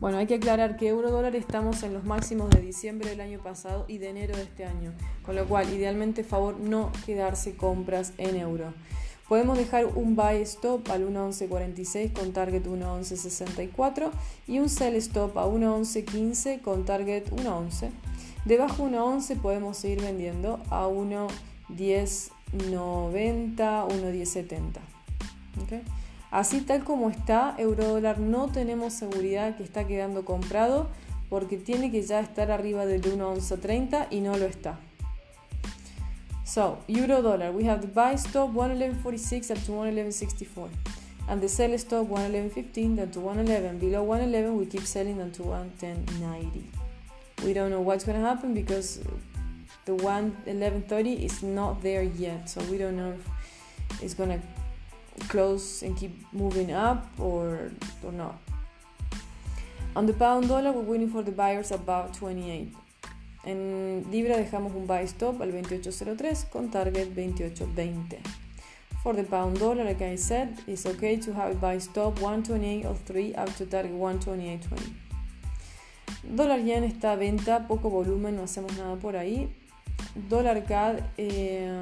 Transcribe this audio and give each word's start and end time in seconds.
Bueno, 0.00 0.16
hay 0.16 0.26
que 0.26 0.36
aclarar 0.36 0.76
que 0.78 0.88
euro 0.88 1.10
dólar 1.10 1.36
estamos 1.36 1.82
en 1.82 1.92
los 1.92 2.04
máximos 2.04 2.48
de 2.48 2.62
diciembre 2.62 3.10
del 3.10 3.20
año 3.20 3.38
pasado 3.38 3.84
y 3.86 3.98
de 3.98 4.08
enero 4.08 4.34
de 4.34 4.44
este 4.44 4.64
año, 4.64 4.94
con 5.26 5.36
lo 5.36 5.46
cual 5.46 5.70
idealmente 5.70 6.24
favor 6.24 6.58
no 6.58 6.90
quedarse 7.04 7.54
compras 7.54 8.14
en 8.16 8.36
euro. 8.36 8.72
Podemos 9.28 9.58
dejar 9.58 9.84
un 9.84 10.16
buy 10.16 10.40
stop 10.40 10.90
al 10.90 11.06
1.11.46 11.06 12.14
con 12.14 12.32
target 12.32 12.64
1.11.64 12.64 14.10
y 14.48 14.58
un 14.58 14.70
sell 14.70 14.96
stop 14.96 15.36
a 15.36 15.44
1.11.15 15.46 16.62
con 16.62 16.86
target 16.86 17.30
1.11. 17.30 17.90
Debajo 18.46 18.84
1.11 18.84 19.38
podemos 19.38 19.76
seguir 19.76 20.00
vendiendo 20.00 20.60
a 20.70 20.88
1.10.90, 20.88 22.32
1.10.70. 23.86 24.80
¿Okay? 25.62 25.82
Así 26.30 26.60
tal 26.60 26.84
como 26.84 27.10
está, 27.10 27.56
euro 27.58 27.84
dólar 27.84 28.20
no 28.20 28.48
tenemos 28.48 28.92
seguridad 28.92 29.56
que 29.56 29.64
está 29.64 29.86
quedando 29.86 30.24
comprado 30.24 30.88
porque 31.28 31.56
tiene 31.56 31.90
que 31.90 32.02
ya 32.02 32.20
estar 32.20 32.50
arriba 32.50 32.86
del 32.86 33.02
1.1130 33.02 34.06
y 34.10 34.20
no 34.20 34.36
lo 34.36 34.46
está. 34.46 34.78
So, 36.44 36.78
euro 36.88 37.22
dollar, 37.22 37.54
we 37.54 37.68
have 37.68 37.80
the 37.80 37.86
buy 37.86 38.16
stop 38.16 38.50
111.46 38.52 39.50
up 39.52 39.64
to 39.64 39.72
111.64 39.72 40.68
and 41.28 41.40
the 41.40 41.48
sell 41.48 41.76
stop 41.78 42.08
111.15 42.08 42.96
down 42.96 43.10
to 43.10 43.20
111. 43.20 43.78
Below 43.78 44.02
111 44.02 44.56
we 44.56 44.66
keep 44.66 44.82
selling 44.82 45.18
down 45.18 45.30
to 45.32 45.42
110.90. 45.42 46.64
We 47.44 47.52
don't 47.52 47.70
know 47.70 47.80
what's 47.80 48.04
going 48.04 48.20
to 48.20 48.26
happen 48.26 48.52
because 48.52 49.00
the 49.84 49.92
111.30 49.92 51.24
is 51.24 51.42
not 51.42 51.82
there 51.82 52.02
yet, 52.02 52.48
so 52.50 52.60
we 52.64 52.78
don't 52.78 52.96
know 52.96 53.12
if 53.12 54.02
it's 54.02 54.14
going 54.14 54.30
to 54.30 54.59
close 55.28 55.82
and 55.82 55.96
keep 55.96 56.12
moving 56.32 56.72
up 56.72 57.06
or, 57.18 57.70
or 58.02 58.12
not. 58.12 58.38
On 59.96 60.06
the 60.06 60.12
pound 60.12 60.48
dollar, 60.48 60.72
we're 60.72 60.82
waiting 60.82 61.08
for 61.08 61.22
the 61.22 61.32
buyers 61.32 61.72
above 61.72 62.12
28. 62.18 62.72
En 63.44 64.04
Libra 64.10 64.36
dejamos 64.36 64.74
un 64.74 64.86
buy 64.86 65.04
stop 65.06 65.40
al 65.40 65.50
28.03 65.52 66.48
con 66.50 66.70
target 66.70 67.14
28.20. 67.14 68.18
For 69.02 69.14
the 69.14 69.24
pound 69.24 69.58
dollar, 69.58 69.84
like 69.84 70.02
I 70.02 70.16
said, 70.16 70.58
it's 70.66 70.84
okay 70.84 71.16
to 71.16 71.32
have 71.32 71.52
a 71.52 71.54
buy 71.54 71.78
stop 71.78 72.18
128.03 72.18 73.38
up 73.38 73.54
to 73.56 73.66
target 73.66 73.92
128.20. 73.92 74.92
Dólar 76.22 76.62
yen 76.64 76.84
está 76.84 77.12
a 77.12 77.16
venta, 77.16 77.66
poco 77.66 77.88
volumen, 77.88 78.36
no 78.36 78.42
hacemos 78.42 78.76
nada 78.76 78.96
por 78.96 79.16
ahí. 79.16 79.48
Dólar 80.28 80.64
CAD. 80.66 81.00
Eh, 81.16 81.72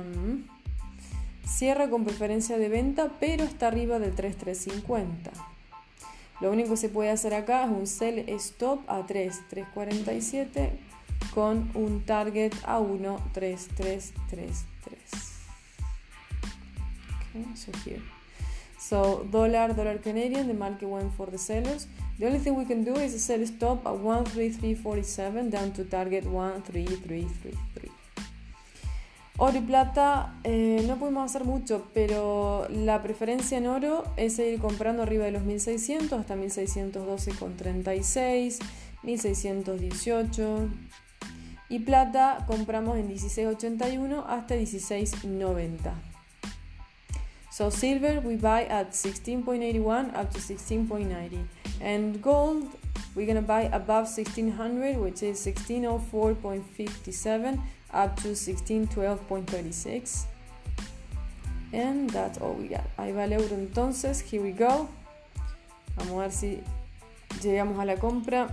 Cierra 1.48 1.88
con 1.88 2.04
preferencia 2.04 2.58
de 2.58 2.68
venta, 2.68 3.10
pero 3.18 3.42
está 3.42 3.68
arriba 3.68 3.98
del 3.98 4.14
3350. 4.14 5.32
Lo 6.41 6.52
único 6.52 6.70
que 6.70 6.77
se 6.77 6.88
puede 6.88 7.10
hacer 7.10 7.34
acá 7.34 7.64
es 7.64 7.70
un 7.70 7.86
sell 7.86 8.18
stop 8.28 8.80
a 8.86 9.06
3, 9.06 9.41
347 9.48 10.78
con 11.34 11.70
un 11.74 12.04
target 12.04 12.52
a 12.64 12.78
1, 12.78 13.30
3, 13.32 13.69
3, 13.76 14.12
3, 14.30 14.64
3. 14.84 14.98
Okay, 17.30 17.56
so 17.56 17.72
here. 17.84 18.02
So 18.78 19.26
dollar, 19.30 19.74
dollar 19.74 19.98
Canadian, 19.98 20.46
the 20.46 20.54
market 20.54 20.88
went 20.88 21.12
for 21.14 21.26
the 21.26 21.38
sellers. 21.38 21.88
The 22.19 22.26
only 22.26 22.38
thing 22.38 22.54
we 22.54 22.64
can 22.64 22.84
do 22.84 22.94
is 22.94 23.20
sell 23.22 23.44
stop 23.46 23.86
at 23.86 23.96
13347 23.96 25.50
down 25.50 25.72
to 25.72 25.84
target 25.84 26.24
13333. 26.24 28.08
Oro 29.41 29.56
y 29.56 29.61
plata 29.61 30.34
eh, 30.42 30.84
no 30.89 30.97
podemos 30.97 31.25
hacer 31.25 31.44
mucho, 31.44 31.86
pero 31.94 32.67
la 32.70 33.05
preferencia 33.05 33.56
en 33.56 33.69
oro 33.69 34.03
es 34.17 34.34
seguir 34.34 34.58
comprando 34.58 35.05
arriba 35.05 35.27
de 35.27 35.31
los 35.31 35.44
1600 35.44 36.19
hasta 36.19 36.34
1612,36, 36.34 38.59
1618. 39.05 40.69
Y 41.69 41.78
plata 41.78 42.47
compramos 42.49 42.99
en 42.99 43.06
1681 43.06 44.25
hasta 44.26 44.56
1690. 44.56 45.94
So 47.53 47.70
silver 47.70 48.19
we 48.25 48.34
buy 48.34 48.66
at 48.69 48.91
16.81 48.91 50.20
up 50.20 50.32
to 50.32 50.41
16.90. 50.41 51.47
And 51.81 52.20
gold 52.20 52.65
we're 53.15 53.26
gonna 53.26 53.41
buy 53.41 53.70
above 53.72 54.09
1600 54.09 54.99
which 54.99 55.22
is 55.22 55.47
1604.57 55.47 57.60
up 57.93 58.16
to 58.22 58.28
1612.36 58.28 60.26
and 61.72 62.10
that's 62.10 62.38
all 62.38 62.54
we 62.54 62.69
got. 62.69 62.84
Ahí 62.97 63.12
va 63.12 63.25
el 63.25 63.32
euro. 63.32 63.54
Entonces 63.56 64.22
here 64.22 64.43
we 64.43 64.53
go. 64.53 64.88
Vamos 65.97 66.15
a 66.15 66.19
ver 66.19 66.32
si 66.32 66.60
llegamos 67.43 67.78
a 67.78 67.84
la 67.84 67.97
compra 67.97 68.49